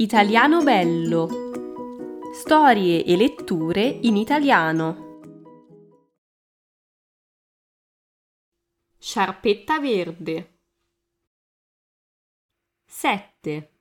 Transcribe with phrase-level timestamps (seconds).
[0.00, 1.28] Italiano bello.
[2.32, 5.18] Storie e letture in italiano.
[8.96, 10.58] Sciarpetta verde.
[12.86, 13.72] 7.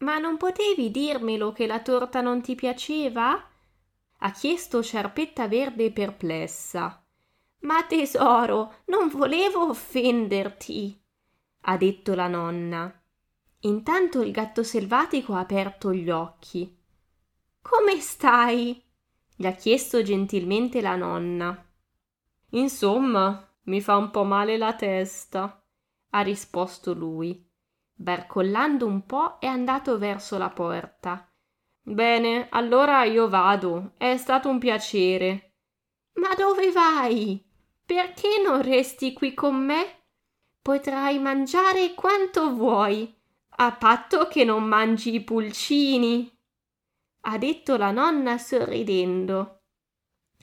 [0.00, 3.42] Ma non potevi dirmelo che la torta non ti piaceva?
[4.22, 7.02] ha chiesto Sciarpetta verde perplessa.
[7.60, 11.02] Ma tesoro, non volevo offenderti,
[11.62, 12.99] ha detto la nonna.
[13.62, 16.78] Intanto il gatto selvatico ha aperto gli occhi.
[17.60, 18.82] Come stai?
[19.36, 21.66] gli ha chiesto gentilmente la nonna.
[22.50, 25.62] Insomma, mi fa un po' male la testa,
[26.10, 27.46] ha risposto lui.
[27.92, 31.30] Barcollando un po' è andato verso la porta.
[31.82, 33.92] Bene, allora io vado.
[33.98, 35.52] È stato un piacere.
[36.14, 37.44] Ma dove vai?
[37.84, 40.04] Perché non resti qui con me?
[40.62, 43.19] Potrai mangiare quanto vuoi
[43.62, 46.34] a patto che non mangi i pulcini,
[47.24, 49.64] ha detto la nonna sorridendo.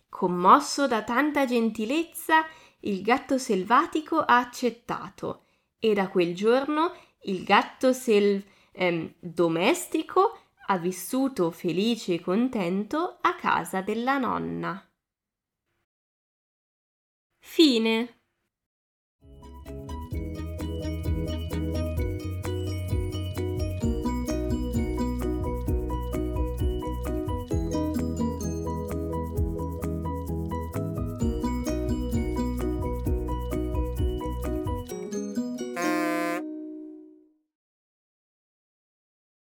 [0.08, 2.46] Commosso da tanta gentilezza,
[2.82, 5.46] il gatto selvatico ha accettato
[5.80, 6.94] e da quel giorno
[7.24, 14.80] il gatto sel- ehm, domestico ha vissuto felice e contento a casa della nonna.
[17.40, 18.17] Fine.